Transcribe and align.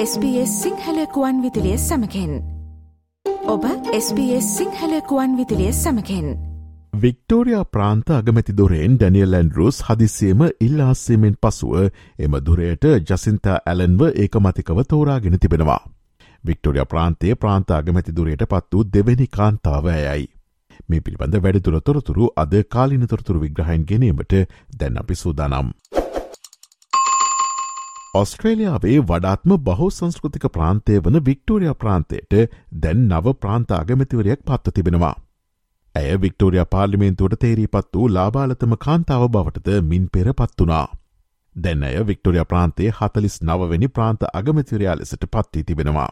SBS 0.00 0.50
සිංහලකුවන් 0.62 1.38
විදිලිය 1.42 1.78
සමකෙන් 1.78 2.34
ඔබ 3.46 3.64
SBS 3.90 4.50
සිංහලකුවන් 4.50 5.32
විදිලිය 5.38 5.72
සමකෙන් 5.72 6.28
Victoria 6.96 7.64
ප්‍රාන්ත 7.66 8.12
අගමැති 8.18 8.54
දොරෙන් 8.60 8.94
ඩැනියල් 8.94 9.34
ඇන්ඩරුස් 9.34 9.80
හදිසියම 9.88 10.44
ඉල්ලාස්සීමෙන් 10.60 11.34
පසුව 11.42 11.74
එම 12.18 12.38
දුරයට 12.46 12.88
ජසින්තා 13.10 13.58
ඇලන්ව 13.66 14.06
ඒකමතිකව 14.14 14.84
තෝරාගෙන 14.88 15.38
තිබෙනවා. 15.38 15.82
වික්ටෝරිය 16.44 16.86
ප්‍රාන්තයේ 16.86 17.34
ප්‍රාන්ත 17.36 17.76
අගමැති 17.78 18.16
දුරයට 18.16 18.46
පත් 18.46 18.74
වූ 18.74 18.88
දෙවැනි 18.92 19.26
කාන්තාව 19.36 19.90
ඇයයි. 19.90 20.28
මේ 20.88 21.00
පිළිබඳ 21.00 21.42
වැඩිදුර 21.42 21.80
තොරතුරු 21.82 22.30
අද 22.36 22.54
කාලිනතොරතුරු 22.68 23.40
විග්‍රහයින් 23.40 23.88
ගැනීමට 23.90 24.34
දැන් 24.78 24.98
අපි 24.98 25.14
සූදානම්. 25.16 25.74
ඔස්ට්‍රේලියාවේ 28.18 28.98
වඩාත්ම 29.08 29.52
බහෝ 29.64 29.88
සංස්කෘතික 29.90 30.44
ප්‍රාන්තය 30.52 30.94
වන 30.98 31.18
වික්ටෝරිය 31.24 31.72
ප්‍රාන්තයට 31.82 32.36
දැන් 32.82 33.02
නව 33.06 33.34
ප්‍රාන්ත 33.36 33.74
අගමැතිවරයක් 33.74 34.40
පත්ව 34.44 34.74
තිබෙනවා. 34.76 35.16
ඇය 35.94 36.16
වික්ටෝරිය 36.22 36.64
පාර්ලිමේන්තුවට 36.70 37.40
තේරී 37.40 37.68
පත් 37.68 37.92
වූ 37.94 38.08
ලාබාලතම 38.10 38.72
කාන්තාව 38.86 39.26
බවටද 39.28 39.84
මින් 39.90 40.08
පෙර 40.12 40.32
පත් 40.32 40.58
වනා. 40.62 40.86
දැන් 41.56 41.84
ඇය 41.84 42.06
වික්ටෝරිය 42.06 42.44
ප්‍රාන්තයේ 42.44 42.96
හතලිස් 42.98 43.36
නවවැනි 43.42 43.88
ප්‍රාන්ත 43.90 44.26
අගමැතිවරයා 44.32 44.96
ලෙසට 44.96 45.28
පත්වී 45.28 45.64
තිබෙනවා. 45.64 46.10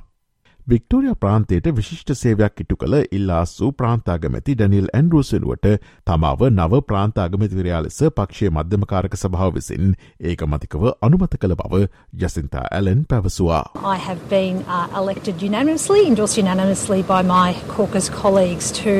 වික්ටෝරිය 0.70 1.14
ප්‍රාන්තයට 1.22 1.66
විශිෂ්ට 1.74 2.10
සේවයක් 2.20 2.60
ඉටු 2.62 2.76
කළ 2.78 2.94
ඉල්ලාස්සූ 3.16 3.68
ප්‍රාන්තාගමැති 3.80 4.54
ඩැනිල් 4.58 4.88
ඇන්ඩරෝසනුවට 4.98 5.68
තමාව 6.10 6.40
නව 6.48 6.80
ප්‍රාන්තාගමතිවරයා 6.88 7.82
ලෙස 7.84 7.98
පක්ෂය 8.16 8.50
මධ්‍යමකාරක 8.56 9.14
සභාව 9.20 9.52
විසින් 9.58 9.92
ඒක 10.30 10.42
මතිකව 10.54 10.88
අනුමත 11.08 11.36
කළ 11.44 11.54
බව 11.60 11.82
ජසින්තා 12.22 12.64
ඇලන් 12.78 13.04
පැවසවා. 13.12 13.62
I 13.92 14.00
have 14.08 14.26
been 14.32 14.58
uh, 14.66 14.88
elected 15.02 15.46
unanimously, 15.50 16.00
endorsed 16.08 16.42
unanimously 16.44 17.00
by 17.12 17.22
my 17.22 17.54
caucus 17.76 18.10
colleagues 18.18 18.72
to 18.82 18.96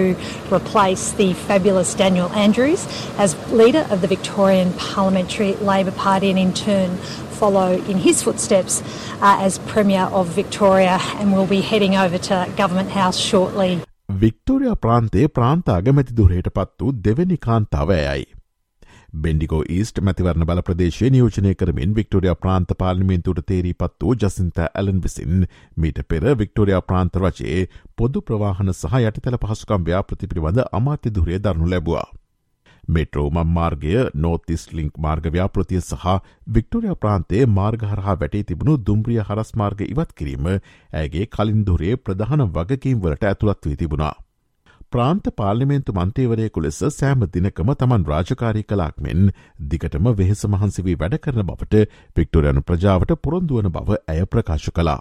replace 0.55 1.11
the 1.23 1.29
fabulous 1.51 1.97
Daniel 2.05 2.31
Andrews 2.47 2.87
as 3.19 3.37
leader 3.63 3.85
of 3.91 4.07
the 4.07 4.13
Victorian 4.17 4.73
Parliamentary 4.87 5.53
Labor 5.73 5.97
Party 6.07 6.31
and 6.31 6.39
in 6.47 6.55
turn 6.65 6.97
follow 7.41 7.69
in 7.91 7.99
his 8.07 8.23
footsteps 8.23 8.79
uh, 9.23 9.47
as 9.47 9.59
Premier 9.73 10.07
of 10.13 10.33
Victoria 10.37 10.97
and 11.19 11.37
will 11.37 11.51
be 11.53 11.61
heading 11.71 11.97
over 11.97 12.23
to 12.29 12.47
Government 12.63 12.97
House 13.01 13.21
shortly. 13.27 13.71
Victoria 14.23 14.75
ප්‍රාන්තේ 14.81 15.29
ප්‍රාන්ත 15.37 15.71
අගමැති 15.71 16.19
දුරයට 16.19 16.51
පත් 16.57 16.83
වූ 16.83 16.97
දෙවැනි 17.05 17.39
කාන්තාව 17.47 17.93
ඇයයි. 17.95 18.27
බෙන්ඩිකෝ 19.23 19.63
East 19.69 20.01
මැතිවරණ 20.07 20.47
බල 20.47 20.63
ප්‍රදේශය 20.69 21.11
නියෝජනය 21.11 21.55
කරමින් 21.55 21.95
වික්ටෝරිය 21.99 22.35
ප්‍රාන්ත 22.43 22.75
පාර්ලිමේන්තුට 22.79 23.41
තේරී 23.51 23.75
පත් 23.83 24.07
වූ 24.07 24.15
ජසින්ත 24.23 24.61
ඇලන් 24.65 25.01
විසින් 25.07 25.47
මීට 25.77 26.01
පෙර 26.09 26.29
වික්ටෝරිය 26.43 26.81
ප්‍රාන්ත 26.91 27.19
රචයේ 27.23 27.63
පොදු 27.97 28.23
ප්‍රවාහන 28.31 28.73
සහ 28.75 29.01
යටිතල 29.01 29.39
පහසුකම් 29.45 29.89
ව්‍යාපෘති 29.89 30.31
පිළිබඳ 30.31 30.63
අමාත්‍ය 30.81 31.15
දුරේ 31.19 31.41
දරනු 31.41 31.71
ලැබවා. 31.73 32.07
මෙට්‍රෝම 32.89 33.41
මාර්ගය 33.51 33.95
නෝතිස් 34.17 34.67
ලිංක් 34.73 34.99
මාර්ග 34.99 35.31
ව්‍යාපෘතිය 35.31 35.81
සහ 35.81 36.05
වික්ටෝරිය 36.49 36.95
ප්‍රාන්තේ 36.97 37.47
මාර්ගහරහා 37.53 38.19
වැටේ 38.21 38.45
තිබුණු 38.45 38.77
දුම්රිය 38.87 39.23
හරස් 39.23 39.51
මාර්ග 39.55 39.83
ඉවත් 39.87 40.15
කිරීම 40.15 40.53
ඇගේ 40.53 41.27
කලින්දුරේ 41.29 41.97
ප්‍රධාන 41.99 42.47
වගකීම් 42.51 43.03
වලට 43.03 43.25
ඇතුළත් 43.25 43.67
වී 43.67 43.77
තිබුණා. 43.77 44.15
ප්‍රාන්ත 44.93 45.27
පාර්ලිමේන්තු 45.37 45.93
මන්තේවරයෙකු 45.93 46.63
ලෙස 46.63 46.79
සෑම 46.91 47.27
දිනකම 47.35 47.75
තමන් 47.75 48.07
රාජකාරී 48.07 48.65
කලාක් 48.65 48.97
මෙන් 49.01 49.33
දිගටම 49.71 50.09
වෙහෙස 50.15 50.47
මහන්සිවී 50.47 50.97
වැඩ 51.03 51.19
කරන 51.19 51.43
බවට 51.43 51.85
වික්ටෝරයනු 52.17 52.63
ප්‍රජාවට 52.63 53.19
පොරොන්දුවන 53.23 53.71
බව 53.71 54.01
ඇය 54.07 54.25
ප්‍රකාශ 54.27 54.71
කලා. 54.71 55.01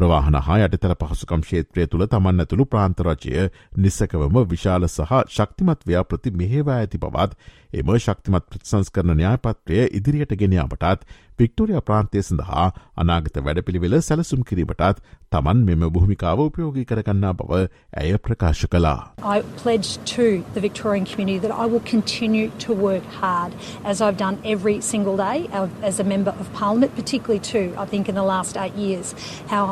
ප්‍රවාහන 0.00 0.36
හා 0.40 0.58
යටතල 0.62 0.94
පහසුකම් 0.96 1.42
ක්ෂේත්‍රය 1.42 1.86
තුළ 1.86 2.06
තමන් 2.08 2.42
ඇතුළු 2.42 2.66
ප්‍රාන්තරජය 2.66 3.48
නිසකවම 3.78 4.38
විශාල 4.48 4.88
සහ 4.88 5.16
ශක්තිමත් 5.30 5.84
ව්‍යාපෘති 5.86 6.32
මෙහෙවා 6.34 6.78
ඇති 6.78 7.00
බවත් 7.00 7.36
එම 7.74 7.92
ශක්තිමත් 7.98 8.46
ප්‍රතිසංස්කරන 8.48 9.14
න්‍යායපත්‍රය 9.14 9.82
ඉදිරියට 9.92 10.36
ගෙනයාමටත් 10.36 11.04
වික්ටෝරිය 11.39 11.79
ප්‍රාන්තය 11.87 12.21
සඳහා 12.25 12.65
අනාගත 13.03 13.37
වැඩපිළිවෙල 13.45 13.95
සැලසුම් 14.07 14.43
කිරීමටත් 14.49 14.99
තමන් 15.35 15.63
මෙම 15.69 15.81
භූමිකාව 15.95 16.41
උපයෝගී 16.43 16.83
කරගන්නා 16.91 17.31
බව 17.39 17.57
ඇය 18.01 18.13
ප්‍රකාශ 18.25 18.61
කලා. 18.75 18.93
I 19.35 19.41
pledge 19.63 19.89
to 20.11 20.27
the 20.55 20.61
Victorian 20.67 21.05
community 21.11 21.39
that 21.45 21.53
I 21.63 21.65
will 21.71 21.83
continue 21.91 22.47
to 22.65 22.77
work 22.87 23.07
hard 23.21 23.57
as 23.83 24.01
I've 24.05 24.19
done 24.25 24.37
every 24.53 24.77
single 24.91 25.17
day 25.17 25.49
as 25.89 25.99
a 25.99 26.05
member 26.13 26.33
of 26.43 26.51
parliament, 26.61 26.95
particularly 26.95 27.41
too, 27.53 27.65
I 27.77 27.85
think 27.85 28.07
in 28.13 28.15
the 28.15 28.27
last 28.33 28.55
eight 28.65 28.77
years, 28.85 29.11
how 29.47 29.65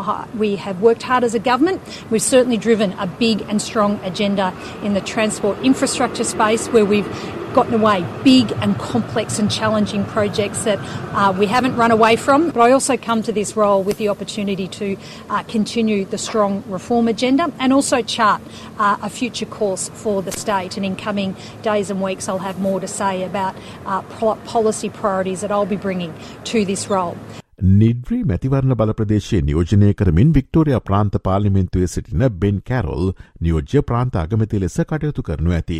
we 0.43 0.49
have 0.65 0.81
worked 0.81 1.03
hard 1.11 1.23
as 1.29 1.37
a 1.39 1.43
government. 1.51 1.79
We've 2.11 2.27
certainly 2.27 2.59
driven 2.67 2.97
a 3.05 3.07
big 3.23 3.45
and 3.47 3.61
strong 3.69 3.95
agenda 4.11 4.51
in 4.83 4.99
the 4.99 5.05
transport 5.13 5.63
infrastructure 5.71 6.27
space 6.33 6.67
where 6.75 6.85
we've 6.85 7.09
gotten 7.53 7.73
away 7.75 8.05
big 8.23 8.51
and 8.61 8.77
complex 8.79 9.37
and 9.39 9.51
challenging 9.51 10.05
projects 10.05 10.63
that 10.63 10.79
uh, 11.13 11.33
we 11.37 11.45
haven't 11.45 11.75
run 11.75 11.91
away 11.91 12.15
from. 12.15 12.49
But 12.49 12.61
I 12.61 12.71
also 12.71 12.97
come 12.97 13.21
to 13.23 13.31
this 13.31 13.55
role 13.55 13.83
with 13.83 13.97
the 13.97 14.09
opportunity 14.09 14.67
to 14.79 14.97
uh, 15.29 15.43
continue 15.43 16.05
the 16.05 16.17
strong 16.17 16.63
reform 16.67 17.07
agenda 17.07 17.51
and 17.59 17.71
also 17.71 18.01
chart 18.01 18.41
uh, 18.79 18.97
a 19.01 19.09
future 19.09 19.45
course 19.45 19.89
for 19.89 20.21
the 20.21 20.31
state. 20.31 20.77
And 20.77 20.85
in 20.85 20.95
coming 20.95 21.35
days 21.61 21.89
and 21.89 22.01
weeks, 22.01 22.27
I'll 22.27 22.39
have 22.39 22.59
more 22.59 22.79
to 22.79 22.87
say 22.87 23.23
about 23.23 23.55
uh, 23.85 24.01
policy 24.45 24.89
priorities 24.89 25.41
that 25.41 25.51
I'll 25.51 25.65
be 25.65 25.77
bringing 25.77 26.13
to 26.45 26.65
this 26.65 26.89
role. 26.89 27.17
නිඩ්‍රී 27.63 28.17
මැතිවරණ 28.29 28.75
බල 28.79 28.91
ප්‍රදේශය 28.99 29.37
නියෝජනය 29.49 29.91
කරමින් 29.99 30.31
Victoria 30.37 30.79
ප්‍රාන්ත 30.87 31.17
පාලිමෙන්තුවේ 31.27 31.87
සිටින 31.91 32.25
බෙන් 32.41 32.57
Carol 32.69 33.11
නියෝජ්‍ය 33.41 33.83
ප්‍රාන්ත 33.91 34.17
අගමති 34.23 34.59
ලෙස 34.63 34.79
කටයුතු 34.89 35.23
කරනු 35.29 35.53
ඇති. 35.57 35.77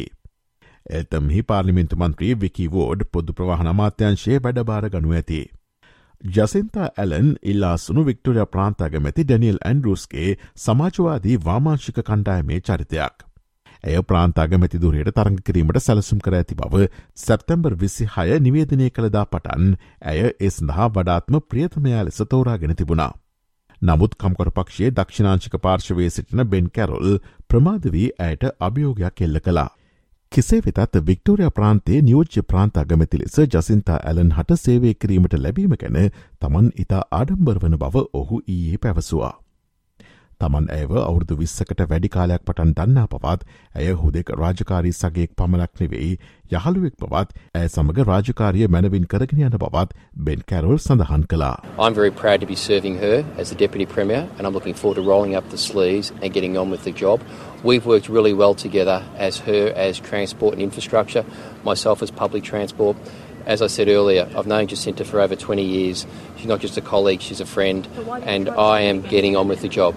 එතම්හි 0.91 1.43
පාර්ලිමින්තු 1.43 1.97
මන්ත්‍රී 1.97 2.35
විකි 2.37 2.67
වෝඩ් 2.69 3.07
පොදු 3.13 3.33
ප්‍රවාහන 3.33 3.69
අමාත්‍යංශයේ 3.69 4.41
වැඩබාර 4.41 4.91
ගනු 4.91 5.13
ඇති. 5.13 5.41
ජසින්තා 6.29 6.89
ඇලන් 6.97 7.31
ඉල්ලාසුණු 7.45 8.05
වික්ටෝරිය 8.07 8.47
ප්‍රාන්තාගමැති 8.49 9.25
ඩැනියල් 9.25 9.59
ඇන්ඩරුස්ගේ 9.63 10.31
සමාජවාදී 10.59 11.37
වාමාංශික 11.45 12.01
කණ්ඩායමේ 12.03 12.61
චරිතයක්. 12.63 13.25
ඇය 13.85 14.03
ප්‍රාන්තාගමැති 14.05 14.81
දුරයට 14.81 15.13
තරංග 15.15 15.39
කිරීමට 15.45 15.81
සැලසුම් 15.81 16.21
කර 16.21 16.35
ඇති 16.35 16.57
බව 16.57 16.89
සැප්තැම්බර් 17.19 17.77
විසි 17.77 18.09
හය 18.11 18.41
නිවේදනය 18.41 18.91
කළදා 18.91 19.25
පටන් 19.29 19.73
ඇය 20.05 20.27
ඒ 20.27 20.51
සඳහා 20.51 20.91
වඩාත්ම 20.91 21.41
ප්‍රියතමයා 21.47 22.05
ලෙස 22.05 22.23
තෝරාගෙන 22.27 22.75
තිබුණා. 22.75 23.13
නමුත් 23.83 24.15
කම්කොට 24.17 24.55
පක්ෂයේ 24.55 24.91
දක්ෂිනාංශික 24.93 25.59
පාර්ශවය 25.61 26.11
සිටින 26.11 26.43
බෙන් 26.47 26.71
කැරොල් 26.71 27.19
ප්‍රමාද 27.49 27.93
වී 27.93 28.09
ඇයට 28.21 28.49
අභියෝගයක් 28.61 29.23
එල්ල 29.23 29.41
කලා. 29.41 29.71
කෙසේ 30.33 30.61
වෙතත් 30.65 30.97
වික්ටෝරිය 31.07 31.51
ප්‍රාන්තේ 31.51 32.01
නියෝජ්‍ය 32.03 32.43
ප්‍රාන්ත 32.51 32.81
අගමැති 32.81 33.21
ලෙස 33.21 33.37
ජසින්තා 33.47 33.99
ඇලන් 34.05 34.33
හට 34.33 34.59
සේවය 34.61 34.95
කිරීමට 34.95 35.37
ලැබීම 35.39 35.77
ගැන 35.81 35.99
තමන් 36.41 36.73
ඉතා 36.85 37.03
ආඩම්බර් 37.13 37.61
වන 37.63 37.79
බව 37.83 38.05
ඔහු 38.13 38.41
ඊයේ 38.47 38.81
පැවසවා. 38.83 39.35
තමන් 40.43 40.67
ඇව 40.75 40.93
අවුරදු 41.03 41.37
විස්සකට 41.39 41.81
වැඩි 41.91 42.09
කාලයක් 42.17 42.43
පටන් 42.49 42.73
දන්නා 42.79 43.07
පවත් 43.13 43.47
ඇය 43.75 43.95
හුදෙක් 44.03 44.29
රාජකාරී 44.41 44.93
සගයෙක් 44.99 45.33
පමණක් 45.41 45.83
නෙවෙයි 45.83 46.11
යහළුවෙක් 46.59 46.95
පවත් 47.03 47.35
ඇය 47.61 47.69
සමඟ 47.69 48.07
රාජකාරිය 48.11 48.69
මැනවින් 48.75 49.09
කරගෙන 49.15 49.43
යන 49.47 49.57
බවත් 49.65 49.97
බෙන් 50.29 50.45
කැරොල් 50.53 50.79
සඳහන් 50.79 51.25
කලා. 51.33 51.51
I'm 51.79 51.95
very 51.95 52.13
proud 52.23 52.41
to 52.41 52.47
be 52.47 52.57
serving 52.57 52.99
her 53.03 53.25
as 53.37 53.51
the 53.51 53.59
Deputy 53.65 53.87
Premier 53.95 54.23
and 54.39 54.47
I'm 54.47 54.55
looking 54.59 54.75
forward 54.75 55.01
to 55.03 55.07
rolling 55.11 55.35
up 55.35 55.49
the 55.51 55.59
sleeves 55.59 56.13
and 56.23 56.33
getting 56.33 56.57
on 56.57 56.71
with 56.71 56.85
the 56.85 56.93
job. 56.93 57.21
We've 57.65 57.87
worked 57.87 58.09
really 58.09 58.33
well 58.33 58.55
together 58.55 59.03
as 59.19 59.39
her 59.49 59.73
as 59.87 59.99
transport 59.99 60.55
and 60.55 60.63
infrastructure, 60.63 61.25
myself 61.65 62.03
as 62.03 62.13
public 62.13 62.45
transport. 62.45 62.97
As 63.47 63.63
I 63.63 63.67
said 63.67 63.89
earlier, 63.89 64.29
I've 64.37 64.47
known 64.47 64.69
Jacinta 64.69 65.05
for 65.05 65.21
over 65.21 65.35
20 65.35 65.65
years. 65.65 66.07
She's 66.37 66.47
not 66.47 66.61
just 66.61 66.77
a 66.77 66.83
colleague, 66.83 67.23
she's 67.23 67.41
a 67.41 67.47
friend, 67.47 67.89
and 68.23 68.49
I 68.51 68.83
am 68.83 69.01
getting 69.01 69.37
on 69.37 69.49
with 69.49 69.63
the 69.63 69.69
job. 69.69 69.95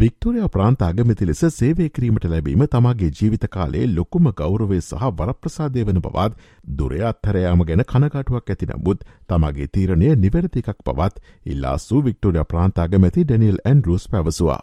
Victoria 0.00 0.48
ප්‍රාන්ත 0.48 0.82
අගමැති 0.82 1.26
ලෙස 1.26 1.40
සේවය 1.52 1.86
කිරීමට 1.88 2.26
ලැබීම 2.26 2.62
තමාගේ 2.66 3.08
ජීවිත 3.10 3.44
කාලේ 3.48 3.82
ලොකුම 3.88 4.30
ගෞරවේ 4.32 4.78
සහ 4.80 5.10
වරප්‍රසාදය 5.18 5.82
වන 5.82 6.00
බවත් 6.00 6.48
දුරය 6.78 7.02
අත්හරයාම 7.10 7.64
ගැන 7.64 7.84
කනකාටුවක් 7.84 8.54
ඇති 8.54 8.70
නමුත් 8.70 9.04
තමාගේ 9.28 9.68
තීරණය 9.68 10.16
නිවැරදි 10.16 10.64
එකක් 10.64 10.82
පවත් 10.82 11.36
ඉල්ලාසූ 11.46 12.02
වික්ටෝරිය 12.02 12.48
ප්‍රාන්තාගමැති 12.50 13.24
ඩැනියල් 13.24 13.64
ඇන්ඩරුස් 13.64 14.08
පැවසවා. 14.08 14.60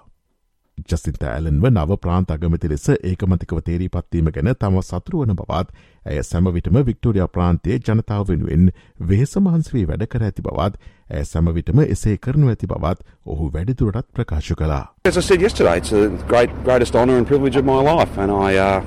ජසින්ත 0.85 1.23
ඇලන්ව 1.23 1.65
නව 1.69 1.97
ප්‍රාන්ත 2.01 2.31
අගමති 2.31 2.69
ලෙස 2.69 2.85
ඒකමතිකව 2.89 3.61
තේරී 3.67 3.89
පත්වීම 3.89 4.29
ගැන 4.35 4.49
තම 4.61 4.77
සතුරුවන 4.89 5.33
බවත් 5.39 5.73
ඇය 6.05 6.23
සැමවිටම 6.23 6.77
වික්ටෝරිය 6.89 7.25
ප්‍රාන්තයේ 7.37 7.79
ජනතාව 7.79 8.27
වෙනුවෙන් 8.29 8.69
වෙහෙස 9.11 9.33
මහන්සවී 9.37 9.85
වැඩ 9.91 10.05
කර 10.11 10.27
ඇති 10.27 10.45
බවත් 10.45 10.77
ඇය 11.09 11.25
සැමවිටම 11.31 11.81
එසේ 11.87 12.17
කරනු 12.27 12.53
ඇති 12.53 12.69
බවත් 12.73 13.01
ඔහු 13.25 13.49
වැඩිදුරටත් 13.55 14.13
ප්‍රකාශ 14.13 14.53
කලා. 14.53 14.85
As 15.05 15.17
I 15.17 15.21
said 15.21 15.41
yesterday, 15.41 15.77
it's 15.77 15.91
a 15.91 16.09
great, 16.27 16.53
greatest 16.63 16.95
honour 16.95 17.17
and 17.17 17.27
privilege 17.27 17.57
of 17.57 17.65
my 17.65 17.81
life, 17.81 18.17
and 18.17 18.31
I, 18.31 18.57
uh, 18.57 18.81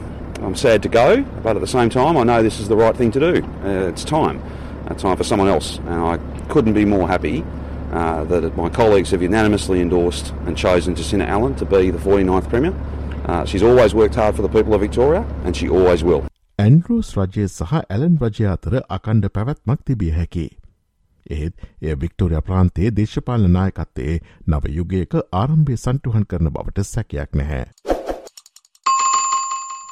I'm 0.46 0.56
sad 0.56 0.82
to 0.82 0.88
go, 0.88 1.24
but 1.42 1.56
at 1.56 1.60
the 1.60 1.72
same 1.76 1.90
time, 1.90 2.16
I 2.16 2.24
know 2.24 2.42
this 2.42 2.60
is 2.60 2.68
the 2.68 2.76
right 2.76 2.96
thing 2.96 3.10
to 3.12 3.20
do. 3.20 3.32
Uh, 3.64 3.90
it's 3.90 4.04
time. 4.04 4.40
It's 4.90 5.02
time 5.02 5.16
for 5.16 5.24
someone 5.24 5.48
else, 5.48 5.78
and 5.86 6.00
I 6.12 6.18
couldn't 6.48 6.74
be 6.74 6.84
more 6.84 7.08
happy 7.08 7.42
uh, 7.92 8.24
that 8.24 8.56
my 8.56 8.68
colleagues 8.68 9.10
have 9.10 9.22
unanimously 9.22 9.80
endorsed 9.80 10.32
and 10.46 10.56
chosen 10.56 10.94
Jacinta 10.94 11.26
Allen 11.26 11.54
to 11.56 11.64
be 11.64 11.90
the 11.90 11.98
49th 11.98 12.48
Premier. 12.48 12.74
Uh, 13.26 13.44
she's 13.44 13.62
always 13.62 13.94
worked 13.94 14.14
hard 14.14 14.34
for 14.36 14.42
the 14.42 14.48
people 14.48 14.74
of 14.74 14.80
Victoria 14.80 15.24
and 15.44 15.56
she 15.56 15.68
always 15.68 16.04
will. 16.04 16.22
ඇන්ඩරෝස් 16.58 17.10
රජය 17.16 17.44
සහ 17.48 17.76
Allan 17.80 18.16
රජය 18.22 18.48
අතර 18.54 18.74
අකණ්ඩ 18.96 19.30
පැවැත්මක් 19.36 19.84
තිබිය 19.90 20.10
හැකි. 20.16 20.48
ඒත් 21.36 21.54
එය 21.82 21.94
Victoria 22.02 22.42
ප්‍රාන්තයේ 22.48 22.90
දේශපාලන 22.98 23.54
නායකත්තේ 23.56 24.18
නව 24.48 24.74
යුගයක 24.78 25.16
ආරම්භය 25.42 25.78
සන්ටුහන් 25.84 26.28
කරන 26.32 26.52
බවට 26.56 26.86
සැකයක් 26.90 27.40
නැහැ. 27.42 27.89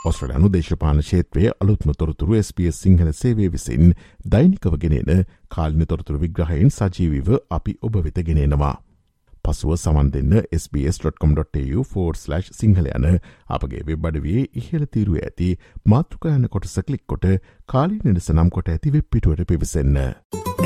ඔස්ට්‍රලයනු 0.04 0.48
දේශපාන 0.52 1.00
ශේත්‍රයේ 1.02 1.52
අලුත්ම 1.60 1.90
තොරතුරු 1.98 2.36
SBS 2.38 2.82
සිංහල 2.82 3.10
සේවේ 3.12 3.48
විසින් 3.52 3.94
දෛනිකව 4.32 4.76
ගෙනෙන 4.78 5.24
කාලින 5.48 5.86
තොරතුරු 5.86 6.20
විග්‍රහයෙන් 6.20 6.70
සජීවිව 6.70 7.32
අපි 7.50 7.74
ඔබ 7.82 7.98
වෙත 8.04 8.20
ගෙනෙනවා. 8.28 8.76
පසුව 9.44 9.74
සමන් 9.76 10.10
දෙන්න 10.12 10.34
SBS.com.tu4/ 10.52 12.42
සිංහල 12.52 12.90
යන 12.92 13.06
අපගේ 13.48 13.82
වෙබ්බඩවේ 13.90 14.46
ඉහල 14.54 14.86
තීරුව 14.86 15.20
ඇති 15.20 15.50
මාතෘකයන 15.84 16.48
කොටස 16.48 16.78
කලික් 16.80 17.04
කොට 17.06 17.26
කාලි 17.66 18.00
නිදස 18.04 18.30
නම් 18.30 18.50
කොට 18.50 18.68
ඇති 18.68 18.88
වෙබ් 18.90 19.06
පිටුවට 19.10 19.46
පිවිසන්න. 19.46 19.96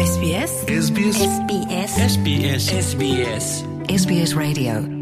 SBS 0.02 0.52
SBS 0.78 1.20
SBS 1.26 1.92
SBS 2.06 2.64
SBS 2.80 3.46
SBS 3.92 4.34
Radio 4.36 5.01